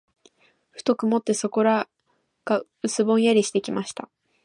[0.71, 1.87] ふと曇って、そこら
[2.43, 4.09] が薄ぼんやりしてきました。